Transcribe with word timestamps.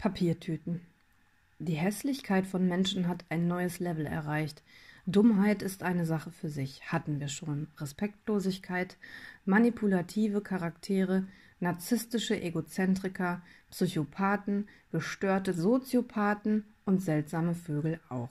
Papiertüten. 0.00 0.80
Die 1.58 1.74
Hässlichkeit 1.74 2.46
von 2.46 2.66
Menschen 2.66 3.06
hat 3.06 3.26
ein 3.28 3.46
neues 3.46 3.80
Level 3.80 4.06
erreicht. 4.06 4.62
Dummheit 5.04 5.60
ist 5.60 5.82
eine 5.82 6.06
Sache 6.06 6.30
für 6.30 6.48
sich, 6.48 6.90
hatten 6.90 7.20
wir 7.20 7.28
schon. 7.28 7.66
Respektlosigkeit, 7.76 8.96
manipulative 9.44 10.40
Charaktere, 10.40 11.26
narzisstische 11.60 12.40
Egozentriker, 12.40 13.42
Psychopathen, 13.70 14.68
gestörte 14.90 15.52
Soziopathen 15.52 16.64
und 16.86 17.02
seltsame 17.02 17.54
Vögel 17.54 18.00
auch. 18.08 18.30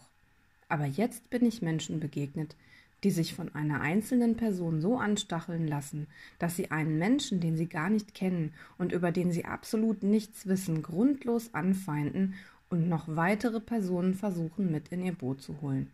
Aber 0.70 0.86
jetzt 0.86 1.30
bin 1.30 1.46
ich 1.46 1.62
Menschen 1.62 2.00
begegnet, 2.00 2.56
die 3.04 3.12
sich 3.12 3.34
von 3.34 3.54
einer 3.56 3.82
einzelnen 3.82 4.36
Person 4.36 4.82
so 4.82 4.98
anstacheln 4.98 5.68
lassen, 5.68 6.08
dass 6.38 6.56
sie 6.56 6.72
einen 6.72 6.98
Menschen, 6.98 7.40
den 7.40 7.56
sie 7.56 7.68
gar 7.68 7.90
nicht 7.90 8.14
kennen 8.14 8.54
und 8.78 8.92
über 8.92 9.12
den 9.12 9.32
sie 9.32 9.46
absolut 9.46 10.04
nichts 10.04 10.48
wissen, 10.48 10.82
grundlos 10.82 11.54
anfeinden 11.54 12.36
und 12.70 12.90
noch 12.90 13.08
weitere 13.08 13.60
Personen 13.60 14.14
versuchen 14.14 14.72
mit 14.72 14.90
in 14.90 15.04
ihr 15.04 15.14
Boot 15.14 15.42
zu 15.42 15.62
holen. 15.62 15.92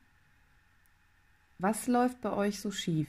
Was 1.59 1.87
läuft 1.87 2.21
bei 2.21 2.33
euch 2.33 2.59
so 2.59 2.71
schief? 2.71 3.07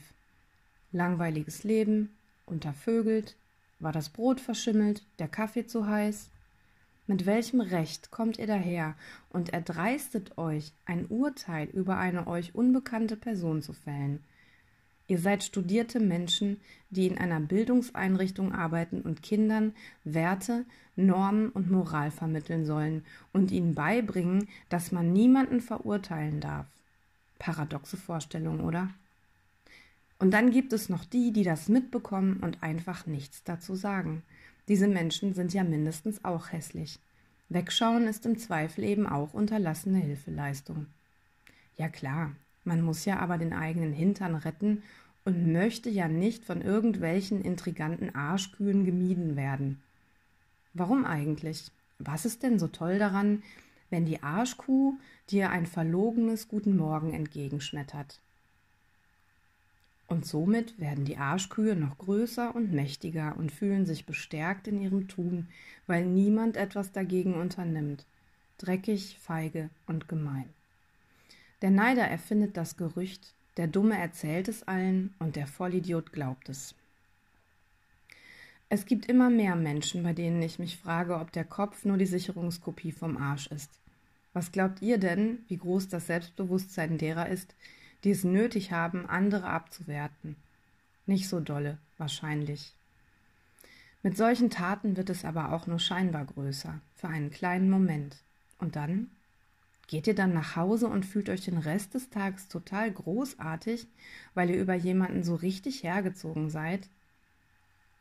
Langweiliges 0.92 1.64
Leben, 1.64 2.10
untervögelt, 2.44 3.34
war 3.80 3.92
das 3.92 4.08
Brot 4.08 4.41
verschimmelt, 4.41 5.02
der 5.19 5.28
Kaffee 5.28 5.66
zu 5.66 5.86
heiß? 5.86 6.30
Mit 7.09 7.24
welchem 7.24 7.60
Recht 7.60 8.10
kommt 8.10 8.38
ihr 8.38 8.48
daher 8.48 8.96
und 9.30 9.51
erdreistet 9.51 10.38
euch, 10.38 10.73
ein 10.87 11.06
Urteil 11.06 11.69
über 11.69 11.98
eine 11.98 12.27
euch 12.27 12.55
unbekannte 12.55 13.16
Person 13.16 13.62
zu 13.62 13.73
fällen? 13.73 14.24
Ihr 15.09 15.19
seid 15.20 15.45
studierte 15.45 16.00
Menschen, 16.00 16.61
die 16.91 17.06
in 17.06 17.16
einer 17.16 17.38
Bildungseinrichtung 17.38 18.52
arbeiten 18.52 19.02
und 19.02 19.23
Kindern 19.23 19.73
Werte, 20.02 20.64
Normen 20.97 21.50
und 21.50 21.70
Moral 21.70 22.11
vermitteln 22.11 22.67
sollen 22.67 23.05
und 23.33 23.52
ihnen 23.52 23.77
beibringen, 23.77 24.48
dass 24.69 24.91
man 24.91 25.12
niemanden 25.12 25.61
verurteilen 25.61 26.41
darf. 26.41 26.67
Paradoxe 27.39 27.97
Vorstellung, 27.97 28.61
oder? 28.61 28.91
Und 30.19 30.33
dann 30.33 30.50
gibt 30.50 30.73
es 30.73 30.89
noch 30.89 31.05
die, 31.05 31.33
die 31.33 31.45
das 31.45 31.69
mitbekommen 31.69 32.39
und 32.39 32.64
einfach 32.64 33.06
nichts 33.06 33.45
dazu 33.45 33.77
sagen. 33.77 34.23
Diese 34.69 34.89
Menschen 34.89 35.34
sind 35.34 35.55
ja 35.55 35.62
mindestens 35.62 36.25
auch 36.25 36.53
hässlich. 36.53 36.98
Wegschauen 37.48 38.09
ist 38.09 38.27
im 38.27 38.39
Zweifel 38.39 38.83
eben 38.84 39.06
auch 39.06 39.33
unterlassene 39.33 39.98
Hilfeleistung. 39.98 40.86
Ja 41.77 41.89
klar, 41.89 42.33
man 42.64 42.83
muss 42.83 43.05
ja 43.05 43.20
aber 43.20 43.39
den 43.39 43.53
eigenen 43.53 43.92
Hintern 43.92 44.34
retten 44.34 44.83
und 45.25 45.53
möchte 45.53 45.89
ja 45.89 46.08
nicht 46.08 46.45
von 46.45 46.62
irgendwelchen 46.62 47.42
intriganten 47.42 48.14
Arschkühen 48.14 48.84
gemieden 48.84 49.36
werden. 49.36 49.83
Warum 50.75 51.05
eigentlich? 51.05 51.70
Was 51.98 52.25
ist 52.25 52.42
denn 52.42 52.58
so 52.58 52.67
toll 52.67 52.98
daran, 52.98 53.42
wenn 53.91 54.05
die 54.05 54.23
Arschkuh 54.23 54.95
dir 55.30 55.51
ein 55.51 55.67
verlogenes 55.67 56.48
Guten 56.48 56.77
Morgen 56.77 57.12
entgegenschmettert? 57.12 58.20
Und 60.08 60.24
somit 60.24 60.78
werden 60.78 61.04
die 61.04 61.16
Arschkühe 61.16 61.74
noch 61.74 61.98
größer 61.98 62.54
und 62.54 62.72
mächtiger 62.72 63.34
und 63.36 63.50
fühlen 63.50 63.86
sich 63.86 64.06
bestärkt 64.06 64.68
in 64.68 64.80
ihrem 64.80 65.08
Tun, 65.08 65.48
weil 65.86 66.04
niemand 66.04 66.56
etwas 66.56 66.92
dagegen 66.92 67.34
unternimmt. 67.34 68.04
Dreckig, 68.58 69.18
feige 69.20 69.68
und 69.86 70.08
gemein. 70.08 70.48
Der 71.62 71.70
Neider 71.70 72.04
erfindet 72.04 72.56
das 72.56 72.77
Gerücht, 72.77 73.32
der 73.56 73.66
Dumme 73.66 73.98
erzählt 73.98 74.48
es 74.48 74.62
allen 74.68 75.14
und 75.18 75.34
der 75.34 75.46
Vollidiot 75.46 76.12
glaubt 76.12 76.48
es. 76.48 76.74
Es 78.68 78.84
gibt 78.84 79.06
immer 79.06 79.30
mehr 79.30 79.54
Menschen, 79.54 80.02
bei 80.02 80.12
denen 80.12 80.42
ich 80.42 80.58
mich 80.58 80.77
frage, 80.77 81.18
ob 81.18 81.32
der 81.32 81.44
Kopf 81.44 81.84
nur 81.84 81.96
die 81.96 82.06
Sicherungskopie 82.06 82.92
vom 82.92 83.16
Arsch 83.16 83.46
ist. 83.48 83.70
Was 84.32 84.52
glaubt 84.52 84.82
ihr 84.82 84.98
denn, 84.98 85.38
wie 85.48 85.56
groß 85.56 85.88
das 85.88 86.08
Selbstbewusstsein 86.08 86.98
derer 86.98 87.28
ist, 87.28 87.55
die 88.05 88.11
es 88.11 88.24
nötig 88.24 88.73
haben, 88.73 89.07
andere 89.07 89.46
abzuwerten. 89.46 90.36
Nicht 91.07 91.29
so 91.29 91.40
dolle, 91.40 91.79
wahrscheinlich. 91.98 92.73
Mit 94.02 94.17
solchen 94.17 94.51
Taten 94.51 94.96
wird 94.96 95.11
es 95.11 95.24
aber 95.24 95.52
auch 95.52 95.67
nur 95.67 95.80
scheinbar 95.80 96.24
größer, 96.24 96.80
für 96.95 97.08
einen 97.08 97.30
kleinen 97.30 97.70
Moment. 97.70 98.17
Und 98.58 98.77
dann? 98.77 99.11
Geht 99.89 100.07
ihr 100.07 100.14
dann 100.14 100.33
nach 100.33 100.57
Hause 100.57 100.89
und 100.89 101.07
fühlt 101.07 101.29
euch 101.29 101.45
den 101.45 101.58
Rest 101.58 101.95
des 101.95 102.11
Tages 102.11 102.48
total 102.48 102.90
großartig, 102.90 103.86
weil 104.34 104.51
ihr 104.51 104.61
über 104.61 104.74
jemanden 104.74 105.23
so 105.23 105.34
richtig 105.36 105.83
hergezogen 105.83 106.51
seid? 106.51 106.89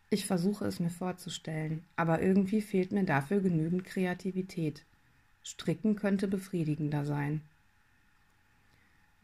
Ich 0.09 0.25
versuche 0.25 0.65
es 0.65 0.79
mir 0.79 0.89
vorzustellen, 0.89 1.83
aber 1.95 2.21
irgendwie 2.21 2.61
fehlt 2.61 2.91
mir 2.91 3.03
dafür 3.03 3.39
genügend 3.39 3.85
Kreativität. 3.85 4.83
Stricken 5.43 5.95
könnte 5.95 6.27
befriedigender 6.27 7.05
sein. 7.05 7.41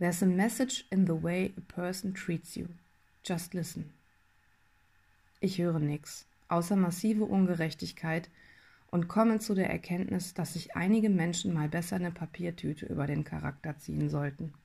There's 0.01 0.23
a 0.23 0.25
message 0.25 0.85
in 0.91 1.05
the 1.05 1.13
way 1.13 1.53
a 1.55 1.61
person 1.61 2.15
treats 2.15 2.57
you. 2.57 2.69
Just 3.23 3.53
listen. 3.53 3.93
Ich 5.39 5.59
höre 5.59 5.77
nichts, 5.77 6.25
außer 6.47 6.75
massive 6.75 7.25
Ungerechtigkeit 7.25 8.27
und 8.89 9.07
komme 9.07 9.37
zu 9.37 9.53
der 9.53 9.69
Erkenntnis, 9.69 10.33
dass 10.33 10.53
sich 10.53 10.75
einige 10.75 11.11
Menschen 11.11 11.53
mal 11.53 11.69
besser 11.69 11.97
eine 11.97 12.09
Papiertüte 12.09 12.87
über 12.87 13.05
den 13.05 13.23
Charakter 13.23 13.77
ziehen 13.77 14.09
sollten. 14.09 14.55